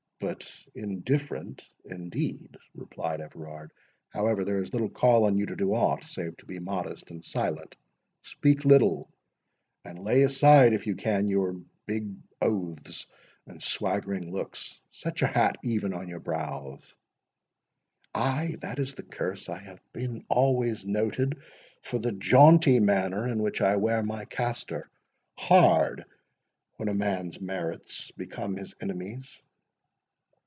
"But 0.23 0.67
indifferent, 0.75 1.67
indeed," 1.83 2.55
replied 2.75 3.21
Everard; 3.21 3.71
"however, 4.09 4.45
there 4.45 4.61
is 4.61 4.71
little 4.71 4.87
call 4.87 5.23
on 5.25 5.35
you 5.35 5.47
to 5.47 5.55
do 5.55 5.73
aught, 5.73 6.03
save 6.03 6.37
to 6.37 6.45
be 6.45 6.59
modest 6.59 7.09
and 7.09 7.25
silent. 7.25 7.75
Speak 8.21 8.63
little, 8.63 9.09
and 9.83 9.97
lay 9.97 10.21
aside, 10.21 10.73
if 10.73 10.85
you 10.85 10.95
can, 10.95 11.27
your 11.27 11.53
big 11.87 12.13
oaths 12.39 13.07
and 13.47 13.63
swaggering 13.63 14.31
looks—set 14.31 15.21
your 15.21 15.31
hat 15.31 15.57
even 15.63 15.91
on 15.91 16.07
your 16.07 16.19
brows." 16.19 16.93
"Ay, 18.13 18.57
that 18.61 18.77
is 18.77 18.93
the 18.93 19.01
curse! 19.03 19.49
I 19.49 19.57
have 19.57 19.81
been 19.91 20.23
always 20.29 20.85
noted 20.85 21.41
for 21.81 21.97
the 21.97 22.11
jaunty 22.11 22.79
manner 22.79 23.27
in 23.27 23.41
which 23.41 23.59
I 23.59 23.75
wear 23.77 24.03
my 24.03 24.25
castor—Hard 24.25 26.05
when 26.77 26.89
a 26.89 26.93
man's 26.93 27.41
merits 27.41 28.11
become 28.11 28.55
his 28.57 28.75
enemies!" 28.79 29.41